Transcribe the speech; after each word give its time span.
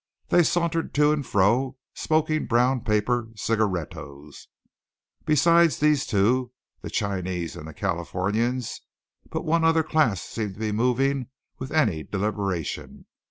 They 0.29 0.41
sauntered 0.41 0.95
to 0.95 1.11
and 1.11 1.23
fro 1.23 1.77
smoking 1.93 2.47
brown 2.47 2.81
paper 2.83 3.27
cigarettos. 3.35 4.47
Beside 5.27 5.73
these 5.73 6.07
two, 6.07 6.53
the 6.81 6.89
Chinese 6.89 7.55
and 7.55 7.67
the 7.67 7.73
Californians, 7.75 8.81
but 9.29 9.45
one 9.45 9.63
other 9.63 9.83
class 9.83 10.19
seemed 10.23 10.55
to 10.55 10.59
be 10.59 10.71
moving 10.71 11.27
with 11.59 11.71
any 11.71 12.01
deliberation. 12.01 13.05